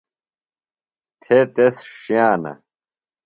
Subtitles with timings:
[1.21, 2.53] تھے تس ݜِیانہ.